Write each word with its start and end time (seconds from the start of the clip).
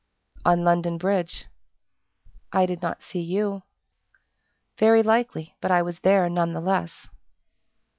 "On 0.45 0.63
London 0.63 0.97
Bridge." 0.97 1.45
"I 2.51 2.65
did 2.65 2.81
not 2.81 3.03
see 3.03 3.19
you." 3.21 3.61
"Very 4.79 5.03
likely, 5.03 5.55
but 5.61 5.69
I 5.69 5.83
was 5.83 5.99
there 5.99 6.27
none 6.27 6.53
the 6.53 6.59
less." 6.59 7.07